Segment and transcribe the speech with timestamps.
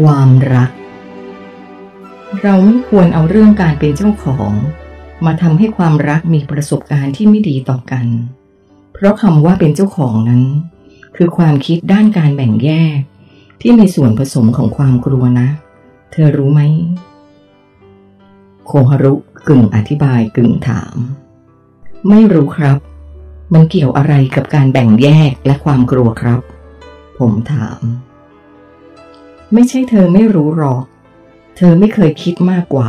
[0.06, 0.70] วามรัก
[2.42, 4.52] เราไม่ควรเอาเรื่องการเป็นเจ้าของ
[5.24, 8.06] มาทำให้ความรักมีประสบการณ์ที่ไม่ดีต่อกัน
[8.92, 10.42] เพราะคำว่าเป็นเจ้าของนั้น
[11.16, 12.98] คือความคิดด้านการแบ่งแยก
[13.60, 15.48] ที่มีส่วนผสมของความกลัวนะ
[16.12, 16.60] เธอรู้ไหม
[18.66, 19.14] โคฮารุ
[19.48, 20.96] กึ่งอธิบายกึ่งถาม
[22.08, 22.78] ไม่รู้ครับ
[23.52, 26.40] มันเกี่ยวอะไรกับการแบ่งแยกและความกลัวครับ
[27.18, 27.80] ผมถาม
[29.52, 30.82] ไม่ใช่เธอไม่รู้หรอก
[31.56, 32.88] เธอไม่เคยคิดมากกว่า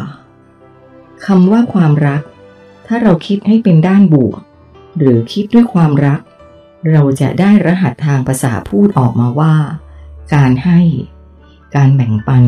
[1.26, 2.22] คำว่าความรัก
[2.88, 4.42] ถ้าเราคิดให้เป็นด้านบวก
[4.98, 6.20] หรือคิดด้วยความรัก
[6.92, 9.56] เราจะได้รหัสทางภาษาพูดออกมาว่า
[10.34, 10.80] การให้
[11.76, 12.44] การแบ่งปัน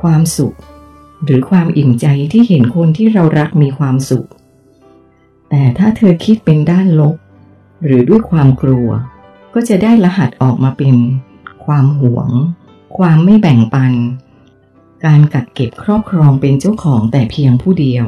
[0.00, 0.56] ความสุข
[1.24, 4.28] หรือความอิ่มใจที่เห็นคนที่เรารักมีความสุข
[5.50, 7.16] แต่ถ้าเธอคิดเป็นด้านลบ
[7.84, 8.88] หรือด้วยความกลัว
[9.54, 10.96] ก็จะได้รหัสออกมาเป็น
[11.64, 12.30] ความหวง
[12.98, 13.92] ความไม่แบ่งปัน
[15.04, 18.06] การกักเก็บครอบครองเป็นเจ้าของแต่เพียงผู้เดียว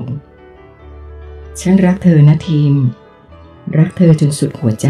[1.60, 2.72] ฉันรักเธอนะทีม
[3.78, 4.88] รักเธอจนสุดหัวใจ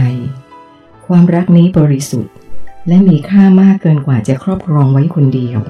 [1.06, 2.34] ความรักนี้บริสุทธิ์
[2.88, 5.60] และมีค่ามากเกินกว่าจะครอบครองไว้คนเดียว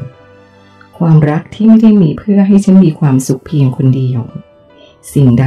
[0.98, 4.20] ความรักที่ไม่ได้มีเพื่อให้ฉันมีความสุขเพียงคนเดียว
[5.12, 5.47] สิ่งใด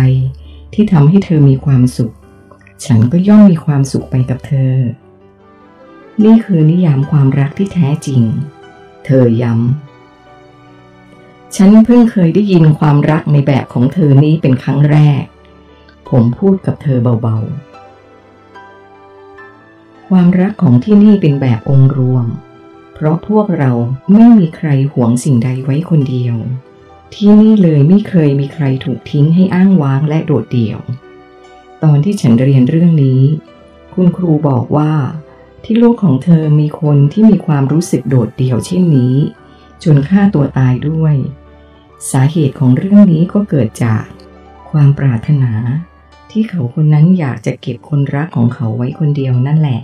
[0.73, 2.13] ที่ทำให้เธอมีความสุข
[2.85, 4.73] ฉันก็ย่อมมีความสุขไปกับเธอ
[6.23, 8.23] นี่คือนิยามความรักที่แท้จริง
[9.11, 15.23] เธอย้ำ ฉันเพิ่งเคยได้ยินความรักในแบบของเธอนี้เป็นครั้งแรก
[16.09, 22.25] ผมพูดกับเธอเบาๆ ความรักของที่นี่เป็นแบบองค์รวม
[22.93, 23.71] เพราะพวกเรา
[24.11, 26.35] ไม่มีใครหวงสิ่งใดไว้คนเดียว
[27.13, 30.79] ที่นี่เลยไม่เคยมีใครถูกทิ้งให้อ้างว้างและโดดเดี่ยว
[31.83, 33.21] ตอนที่ฉันเรียนเรื่องนี้
[33.93, 34.91] คุณครูบอกว่า
[35.63, 39.15] ที่โลกของเธอมีคนที่มีความรู้สึกโดดเดี่ยวเช่นนี้
[39.83, 41.15] จนฆ่าตัวตายด้วย
[42.11, 44.03] สาเหตุของเรื่องนี้ก็เกิดจาก
[44.69, 45.51] ความปรารถนา
[46.31, 49.81] ที่เขาคนนั้นอยากจะเก็บคนรักของเขาไว้คนเดียวนั่นแหละ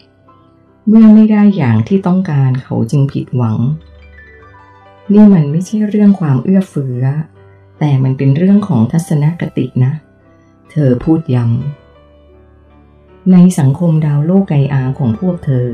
[0.88, 3.58] เมื่อไม่ได้อย่างที่ต้องการเขาจึงผิดหวัง
[5.12, 7.03] นี่มันไม่ใช่เรื่องความเอื้อเฟื้อ
[7.80, 9.94] แต่มันเป็นเรื่องของทัศนคตินะ
[10.72, 11.84] เธอพูดย้ำ
[13.31, 15.68] ในสังคมดาวโลกไกอาของพวกเธอ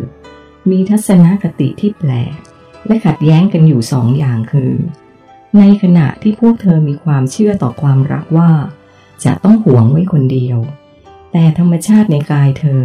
[0.70, 2.36] มีทัศนคติที่แปลก
[2.88, 4.74] และขัดแย้งกันอยู่สองอย่างคือ
[5.58, 8.52] ในขณะที่พวกเธอมีความเชื่อต่อความรักว่า
[9.26, 10.58] จะต้องหวงไว้คนเดียว
[11.32, 12.84] แต่ธรรมชาติในกายเธอ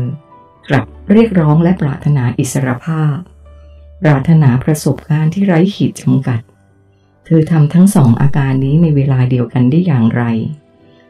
[0.69, 3.17] กลับเรียกร้องและปรารถนาอิสรภาพ
[4.03, 6.41] ปรารถนาประสบการณ์ที่ไร้ขีดจำกัด
[7.27, 10.23] เธอทำทั้งสองอาการนี้ในเวลาเดียวกันได้อย่างไร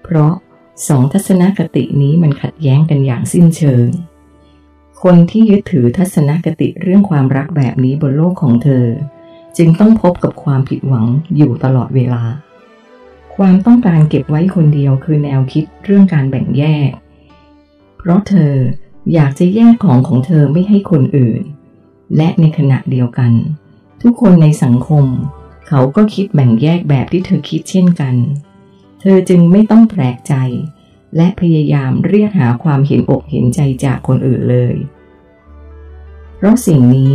[0.03, 0.33] เพราะ
[0.89, 3.87] สองทัศนคตินี้มันขัดแย้งกันอย่างสิ้นเชิง
[5.03, 8.87] คนที่ยึดถือทัศนคติเรื่องความรักแบบนี้บนโลกของเธอ
[9.57, 12.25] จึงต้องพบกับความผิดหวังอยู่ตลอดเวลา
[13.37, 16.91] ความต้องการเก็บไว้คนเดียวคือแนวคิดเรื่องการแบ่งแยก
[17.99, 18.55] เพราะเธอ
[19.13, 21.43] อยากจะแยกของของเธอไม่ให้คนอื่น
[22.17, 23.33] และในขณะเดียวกัน
[24.03, 25.05] ทุกคนในสังคม
[25.69, 28.15] เขาก็คิดแบ่งแยกแบบที่เธอคิดเช่นกัน
[29.01, 30.35] เธอจึงไม่ต้องแปลกใจ
[31.17, 34.77] และพยายามเรียกหาความเห็นอกเห็นใจจากคนอื่นเลย
[36.37, 37.15] เพราะสิ่งนี้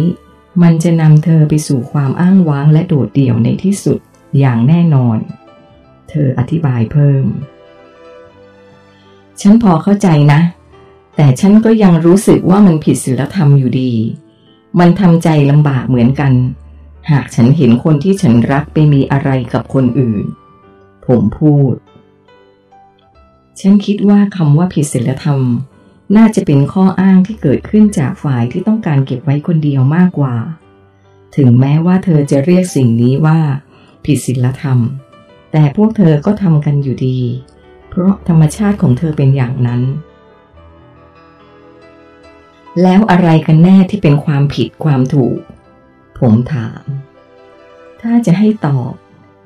[0.62, 4.00] มันจะนำเธอไปสู่ความอ้างว้างและโดดเดี่ยวในที่สุด
[4.40, 5.18] อย่างแน่นอน
[6.09, 7.25] เธออธิบายเพิ่ม
[9.42, 10.42] ฉันพอเข้าใจนะ
[11.16, 13.92] แต่ฉันก็ยังรู้สึกว่ามันผิดศีลธรรมอยู่ดี
[14.80, 16.34] มันทำใจลำบากเหมือนกัน
[17.12, 20.25] หากฉันเห็นคนที่ฉันรักไปมีอะไรกับคนอื่น
[21.07, 21.73] ผมพูด
[23.59, 25.39] ฉันคิดว่าคำว่าผิดศีลธรรม
[26.17, 30.35] น่าจะเป็นข้ออ้างที่เกิดขึ้นจากฝ่ายที่ต้องการเก็บไว้คนเดียวมากกว่า
[31.38, 33.39] ถึงแม้ว่าเธอจะเรียกสิ่งนี้ว่า
[34.06, 34.79] ผิดศีลธรรม
[35.51, 37.19] แต่พวกเธอก็ทำกันอยู่ดี
[37.89, 39.81] เพราะธรรมชาติของเธอเป็นอย่างนั้น
[42.81, 45.39] แล้วอะไรกันแน่ที่เป็นความผิดความถูก
[46.19, 46.83] ผมถาม
[48.01, 48.94] ถ้าจะให้ตอบ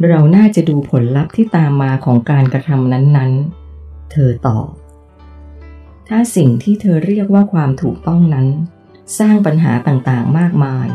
[0.07, 4.67] เราน่าจะดูผลลัพธ์ที่ตามมาของการกระทำนั้นๆ เธอตอบ
[6.07, 8.47] ถ้าสิ่งที่เธอเรียกว่าความถูกต้องนั้น
[9.19, 10.87] สร้างปัญหาต่างๆ มากมาย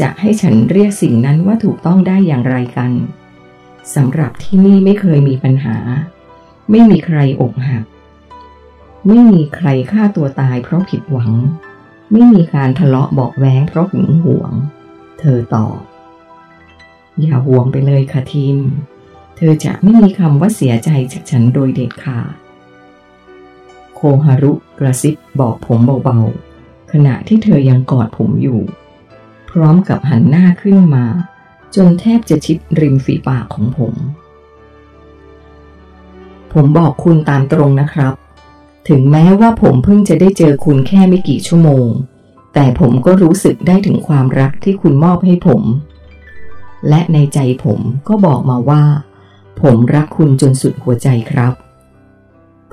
[0.00, 2.92] จะให้ฉันเรียกสิ่งนั้นว่าถูกต้องได้อย่างไรกัน
[3.94, 5.76] สำหรับที่นี่ไม่เคยมีปัญหา
[6.70, 7.84] ไม่มีใครอกหัก
[9.06, 11.32] ไม่มีใครฆ่าตัวตายเพราะผิดหวัง
[12.12, 14.52] ไม่มีการทะเลาะเบาแว้งเพราะหึงหวง
[15.20, 15.78] เธอตอบ
[17.20, 18.58] อย่าห่วงไปเลยค่ะทีม
[19.36, 22.34] เธอจะไม่มีคำว่าเสียใจจากฉันโดยเด็ดขาด
[23.94, 28.60] โคฮารุกระซิบบอกผมเบาๆ ขณะที่เธอยังกอดผมอยู่
[29.50, 31.06] พร้อมกับหันหน้าขึ้นมา
[31.76, 33.94] จนแทบจะชิดริมฝีปากของผม
[36.52, 38.12] ผมบอกคุณตามตรงนะครับ
[38.88, 41.88] ถึงแม้ว่าผมเพิ่งจะได้เจอคุณแค่ไม่กี่ชั่วโมง
[42.54, 45.62] แต่ผมก็รู้สึกได้ถึงความรักที่คุณมอบให้ผม
[46.88, 48.84] และในใจผมก็บอกมาว่า
[49.60, 51.54] ผมรักคุณจนสุดหัวใจครับ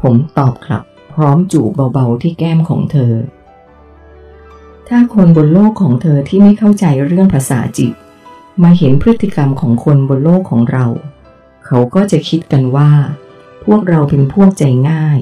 [0.01, 3.13] ผมตอบครับ พร้อมจูบเบาๆที่แก้มของเธอ
[4.87, 7.93] ถ้าคนบนโลกของเธอที่ไม่เข้าใจเรื่องภาษาจิต
[8.63, 10.85] มาเห็นพฤติกรรมของคนบนโลกของเรา
[11.65, 12.91] เขาก็จะคิดกันว่า
[13.63, 15.19] พวกเราเป็นพวกใจง่าย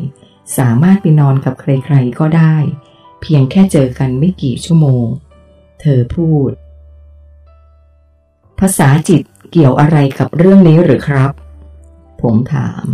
[0.57, 2.55] สามารถไปนอนกับใครๆก็ได้
[3.21, 5.05] เพียงแค่เจอกันไม่กี่ชั่วโมง
[5.81, 6.51] เธอพูด
[8.59, 9.21] ภาษาจิต
[9.51, 11.31] เกี่ยวอะไรกับเรื่องนี้หรือครับ
[12.21, 12.85] ผมถาม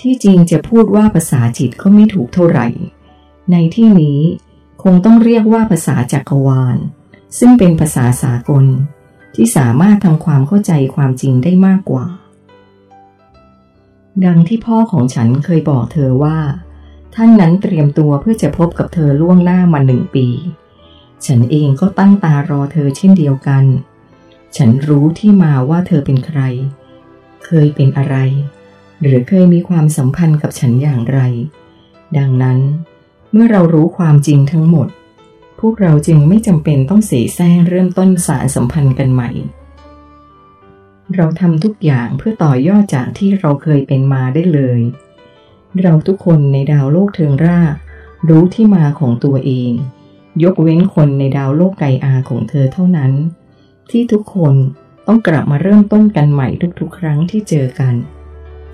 [0.00, 2.68] ที่จริงจะพูดว่าภาษาจิตก็ไม่ถูกเท่าไหร่
[3.50, 4.20] ในที่นี้
[4.82, 6.76] คงต้องเรียกว่าภาษาจักรวาล
[7.38, 8.64] ซึ่งเป็นภาษาสากล
[9.34, 12.06] ที่สามารถทำความเข้าใจความจริงได้มากกว่า
[14.24, 16.38] ดังที่พ่อของฉันเคยบอกเธอว่า
[17.14, 20.26] ท่านนั้นเตรียมตัวเพื่อจะพบกับเธอล่วงหน้ามาหนึ่งปี
[21.26, 23.64] ฉันเองก็ตั้งตารอเธอเช่นเดียวกัน
[24.56, 26.40] ฉันรู้ที่มาว่าเธอเป็นใคร
[27.44, 28.16] เคยเป็นอะไร
[29.00, 31.20] หรือเคยมีความสัมพันธ์กับฉันอย่างไร
[32.18, 32.58] ดังนั้น
[33.32, 34.88] เมื่อเรารู้ความจริงทั้งหมด
[35.60, 39.30] พวกเราจึงไม่จำเป็นต้องเสแสร้งเริ่มต้นสารสัมพันธ์กันใหม่
[41.14, 44.80] เราทำทุกอย่างเพื่อต่อยอดจากที่เราเคยเป็นมาได้เลย
[45.82, 47.60] เราทุกคนในดาวโลกเทิงรา
[48.28, 49.72] รู้ที่มาของตัวเอง
[50.42, 53.12] ยกเว้นคนในดาวโลกไกอาของเธอเท่านั้น
[53.90, 54.54] ที่ทุกคน
[55.06, 56.48] ต้องกลับมาเริ่มต้นกันใหม่
[56.80, 57.94] ทุกๆ ครั้งที่เจอกัน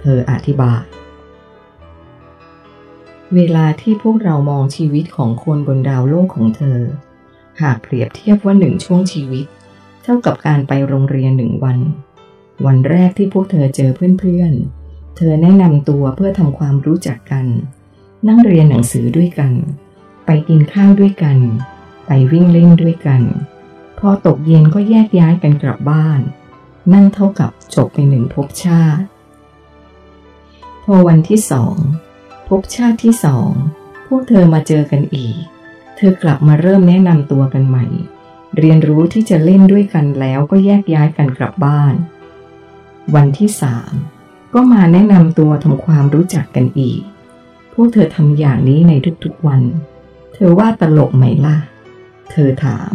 [0.01, 0.83] เธออธิบาย
[3.35, 6.79] เวลาที่พวกเรามองชีวิตของคนบนดาวโลกของเธอ
[7.63, 9.47] หากเปรียบเทียบว่าหนึ่งช่วงชีวิต
[10.03, 11.79] เท่ากับการไปโรงเรียนหนึ่งวัน
[12.67, 17.47] วันแรกที่พวกเธอเจอเพื่อนๆ เธอแนะนำตัวเพื่อทำความรู้จักกัน
[18.29, 19.53] นั่งเรียนหนังสือด้วยกัน
[20.27, 21.39] ไปกินข้าวด้วยกัน
[22.07, 23.23] ไปวิ่งเล่นด้วยกัน
[23.99, 26.21] พอตกเย็นก็แยกย้ายกันกลับบ้าน
[26.93, 29.05] นั่นเท่ากับจบไปหนึ่งภพชาติ
[30.85, 31.77] พอวันที่สอง
[32.49, 33.51] ภพชาติที่สอง
[34.07, 35.37] พวกเธอมาเจอกันอีก
[35.97, 37.87] เธอกลับมาเริ่มแนะนำตัวกันใหม่
[38.57, 41.95] เรียนรู้ที่จะเล่นด้วยกันแล้วก็แยกย้ายกันกลับบ้าน
[43.15, 43.93] วันที่สาม
[44.55, 47.01] ก็มาแนะนำตัวทำความรู้จักกันอีก
[47.73, 48.93] พวกเธอทำอย่างนี้ใน
[49.25, 49.63] ทุกๆวัน
[50.35, 51.57] เธอว่าตลกไหมล่ะ
[52.31, 52.95] เธอถาม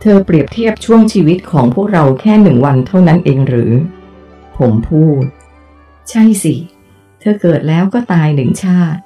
[0.00, 3.72] เธอเปรียบเทียบช่วงชีวิตของพวกเราแค่หนึ่งวันเท่านั้นเองหรือ
[4.58, 5.22] ผมพูด
[6.10, 6.54] ใช่สิ
[7.20, 9.00] เธอเกิดแล้วก็ตายหนึ่งชาติ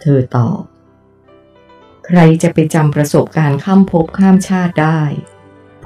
[0.00, 0.60] เธอตอบ
[2.06, 5.00] ใครจะไปจำประสบการณ์ข้ามภพข้ามชาติได้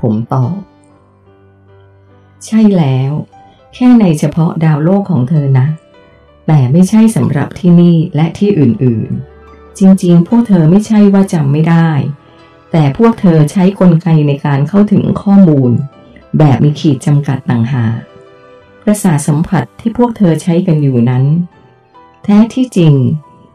[0.00, 0.58] ผมตอบ
[2.46, 3.12] ใช่แล้ว
[3.74, 5.68] แค่ในเฉพาะดาวโลกของเธอนะ
[6.46, 11.90] แต่ไม่ใช่สำหรับที่นี่และที่อื่นๆ จริงๆ พวกเธอไม่ใช่ว่าจำไม่ได้
[12.72, 15.70] แต่พวกเธอใช้กลไกในการเข้าถึงข้อมูล
[16.38, 17.98] แบบมีขีดจำกัดต่างหาก
[18.82, 21.24] ประสาสัมผัสที่พวกเธอใช้กันอยู่นั้น
[22.24, 22.94] แท้ที่จริง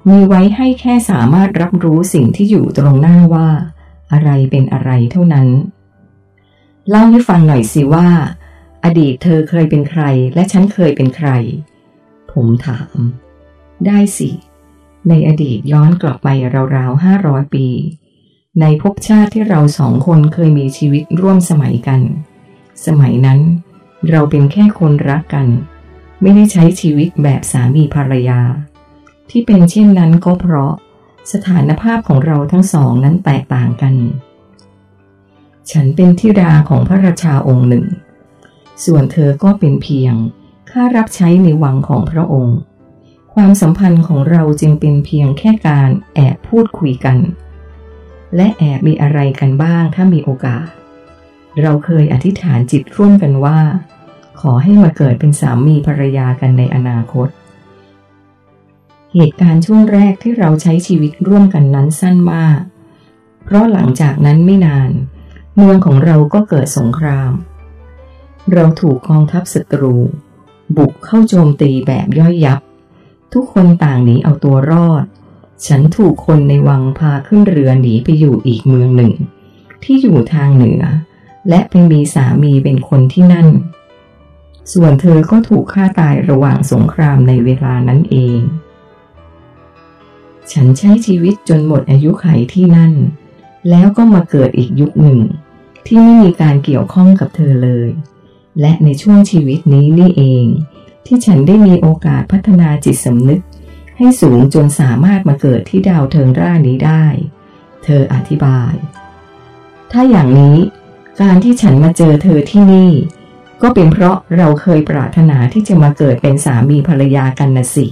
[0.10, 3.50] มีไว้ให้แค่สามารถรับรู้สิ่งที่อยู่ตรงหน้าว่า
[4.12, 5.48] อะไรเป็นอะไรเท่านั้น
[6.90, 8.10] เล่าให้ฟังหน่อยสิว่า
[8.84, 10.04] อดีตเธอเคยเป็นใคร
[10.34, 11.30] และฉันเคยเป็นใคร
[12.32, 12.98] ผมถาม
[13.86, 14.30] ได้สิ
[15.10, 16.28] ในอดีตย้อนกลับไป
[16.76, 17.68] ราวๆห้าร้อยปี
[18.62, 22.02] ในภพชาติที่เราสองคนเคยมีชีวิตร่วมสมัยกัน
[22.86, 23.40] สมัยนั้น
[24.10, 25.48] เราเป็นแค่คนรักกัน
[26.22, 28.42] ไม่ได้ใช้ชีวิตแบบสามีภรรยา
[29.30, 30.74] ที่เป็นเช่นนั้นก็เพราะ
[31.32, 33.96] สถานภาพของเราทั้งสองนั้นแตกต่างกัน
[35.72, 37.86] ฉันเป็นทิดาของพระราชาองค์หนึ่ง
[38.86, 40.14] ส่วนเธอก็เป็นเพียง
[40.72, 42.58] ข้ารับใช้ในวังของพระองค์
[43.34, 47.18] ความสัมพันธ์ของเราจึงเป็นเพียงแค่การแอบพูดคุยกัน
[48.36, 50.68] และแอบมีอะไรกันบ้างถ้ามีโอกาส
[51.62, 53.60] เราเคยอธิษฐานจิตร่วมกันว่า
[54.42, 57.28] ขอให้มาเกิดเป็นสามีภรรยากันในอนาคต
[59.14, 62.60] เหตุการณ์ช่วงแรกที่เราใช้ชีวิตร่วมกันนั้นสั้นมาก
[63.44, 64.92] เพราะหลังจากนั้นไม่นาน
[65.56, 67.32] เมืองของเราก็เกิดสงคราม
[68.54, 69.96] เราถูกกองทัพศัตรู
[70.78, 72.62] บุกเข้าโจมตีแบบย่อยยับ
[73.34, 75.06] ทุกคนต่างหนีเอาตัวรอด
[75.66, 79.14] ฉันถูกคนในวังพาขึ้นเรือหนีไปอยู่อีกเมืองหนึ่ง
[79.84, 80.82] ที่อยู่ทางเหนือ
[81.50, 83.48] และไปมีสามีเป็นคนที่นั่น
[84.74, 88.40] ส่วนเธอก็ถูกฆ่าตายระหว่างสงครามในเวลานั้นเอง
[90.52, 92.94] ฉันใช้ชีวิตจนหมดอายุไขที่นั่น
[93.70, 95.20] แล้วก็มาเกิดอีกยุคหนึ่ง
[95.86, 97.90] ที่ไม่มีการเกี่ยวข้องกับเธอเลย
[98.60, 100.46] และในช่วงชีวิตนี้นี่เอง
[101.06, 103.42] ที่ฉันได้มีโอกาสพัฒนาจิตสำนึก
[103.98, 107.06] ให้สูงจนสามารถมาเกิดที่ดาวเทิงร่านี้ได้
[107.84, 108.74] เธออธิบาย
[109.92, 110.58] ถ้าอย่างนี้
[111.22, 112.92] การที่ฉันมาเจอเธอที่นี่
[113.62, 117.88] ก็เป็นเพราะเราเคยปรารถนาที่จะมาเกิดเป็นสามีภรรยากันนะสิ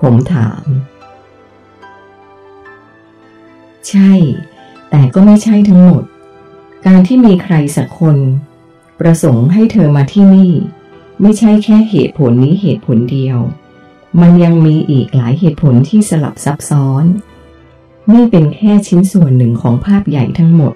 [0.00, 0.64] ผมถาม
[3.88, 4.12] ใช่
[4.90, 6.02] แต่ก็ไม่ใช่ทั้งหมด
[6.86, 8.16] การที่มีใครสักคน
[9.00, 10.52] ประสงค์ให้เธอมาที่นี่
[11.20, 13.38] ไม่ใช่แค่เหตุผลนี้เหตุผลเดียว
[14.20, 17.04] มันยังมีอีกหลายเหตุผลที่สลับซับซ้อน
[18.12, 20.74] นี่เป็นแค่ชิ้นส่วนหนึ่งของภาพใหญ่ทั้งหมด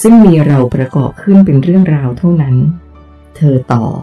[0.00, 2.56] ซึ่งมีเราประกอบขึ้นเป็นเรื่องราวเท่านั้น
[3.36, 4.00] เธอตอบ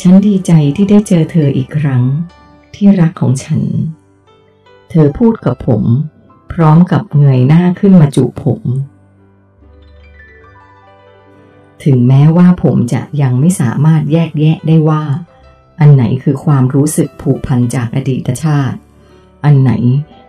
[0.00, 2.02] ฉันดีใจที่ได้เจอเธออีกครั้ง
[2.74, 3.62] ที่รักของฉัน
[4.90, 5.84] เธอพูดกับผม
[6.52, 8.62] พร้อมกับเงยหน้าขึ้นมาจูบผม
[11.84, 15.02] ถึงแม้ว่าผมจะยังไม่สามารถแยกแยะได้ว่า
[15.80, 18.78] อันไหนคือความรู้สึกผูกพันจากอดีตชาติ
[19.44, 19.72] อันไหน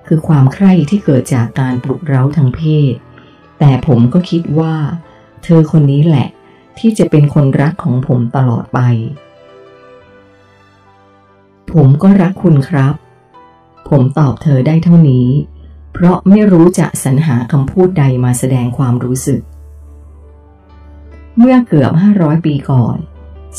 [0.08, 2.93] คือความใคร่ที่เกิดจากการปลุกเร้าทางเพศ
[3.60, 4.75] แต่ผมก็คิดว่า
[5.43, 6.27] เธอคนนี้แหละ
[6.79, 8.79] ที่จะเป็นคนรักของผมตลอดไป
[11.72, 12.93] ผมก็รักคุณครับ
[13.89, 15.27] ผมตอบเธอได้เท่านี้
[15.93, 19.41] เพราะไม่รู้จะสรรหาคำพูดใดมาแสดงความรู้สึก
[21.38, 22.98] เมื่อเกือบห้าร้อยปีก่อน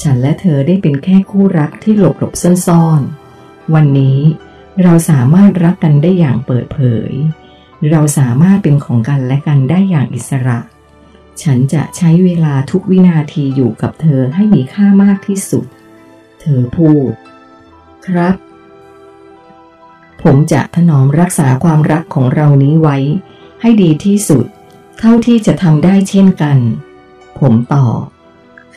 [0.01, 2.35] ฉันและเธอได้เป็นแค่คู่รักที่หลบหลบ
[2.67, 4.19] ซ่อนๆ วันนี้
[4.83, 6.81] เราสามารถรักกันได้อย่างเปิดเผ
[7.11, 7.13] ย
[7.91, 10.59] เราสามารถเป็นของกันและกันได้อย่างอิสระ
[11.43, 15.65] ฉันจะใช้เวลาทุกวินาทีอยู่กับเธอให้มีค่ามากที่สุด
[16.41, 17.11] เธอพูด
[18.07, 18.35] ครับ
[20.23, 22.97] ผมจะถนอมรักษาความรักของเรานี้ไว้
[23.61, 24.45] ให้ดีที่สุด
[24.99, 26.59] เท่าที่จะทำได้เช่นกัน
[27.39, 28.03] ผมตอบ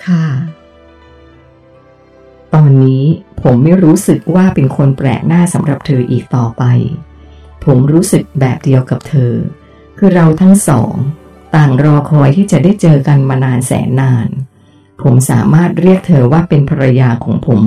[0.05, 0.25] ค่ะ
[2.55, 3.03] ตอนนี้
[3.41, 6.63] ผมไม่รู้สึกว่าเป็นคนแปลกหน้าสำหรับเธออีกต่อไป
[7.65, 9.33] ผมรู้สึกแบบเดียวกับเธอ
[9.97, 10.93] คือเราทั้งสอง
[11.55, 14.27] ต่างรอคอยที่จะได้เจอกันมานานแสนนาน
[15.01, 17.61] ผมสามารถเรียกเธอว่าเป็นภรรยาของผม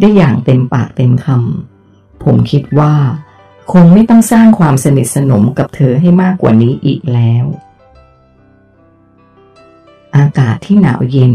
[0.00, 2.94] ได้อย่างเต็มปากเต็มคำผมคิดว่า
[3.72, 7.44] คงไม่ต้องสร้างความสนิทสนมกับเธอให้มากกว่านี้อีกแล้ว
[10.16, 11.32] อากาศที่หนาวเย็น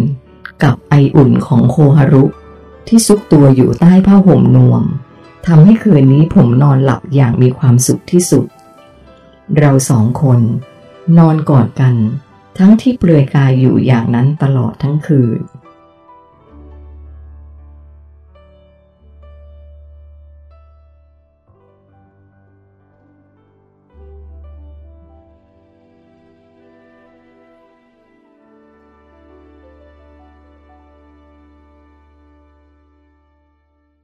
[0.64, 2.26] กับไออุ่นของโคฮารุ
[2.90, 4.84] ที่ซุกตัวอยู่ใต้ผ้าห่มนวม
[5.48, 8.46] ทำให้คืนนี้ผมนอนหลับอย่างมีความสุขที่สุด
[9.58, 10.40] เราสองคน
[11.18, 11.96] นอนกอดกัน
[12.58, 15.40] ทั้งที่เปลือยกายอยู่อย่างนั้นตลอดทั้งคืน